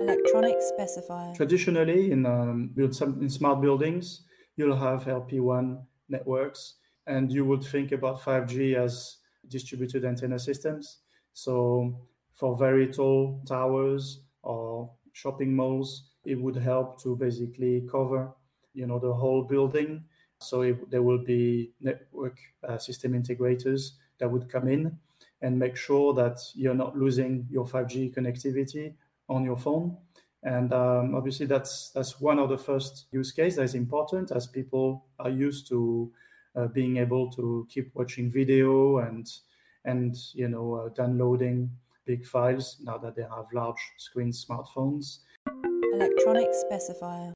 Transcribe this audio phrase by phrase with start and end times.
[0.00, 1.36] Electronic specifier.
[1.36, 4.22] Traditionally, in, um, in smart buildings,
[4.56, 6.76] you'll have LPWAN networks,
[7.06, 9.18] and you would think about 5G as
[9.48, 10.98] distributed antenna systems.
[11.32, 18.32] So, for very tall towers or shopping malls, it would help to basically cover,
[18.72, 20.04] you know, the whole building.
[20.38, 24.98] So it, there will be network uh, system integrators that would come in
[25.42, 28.94] and make sure that you're not losing your 5G connectivity
[29.30, 29.96] on your phone.
[30.42, 34.46] And um, obviously, that's that's one of the first use case that is important as
[34.46, 36.10] people are used to
[36.56, 39.30] uh, being able to keep watching video and
[39.84, 41.70] and you know uh, downloading
[42.06, 45.18] big files now that they have large screen smartphones.
[45.92, 47.28] Electronic specifier.